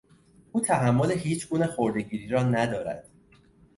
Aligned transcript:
او 0.51 0.61
تحمل 0.61 1.11
هیچگونه 1.11 1.67
خرده 1.67 2.01
گیری 2.01 2.27
را 2.27 2.43
ندارد. 2.43 3.09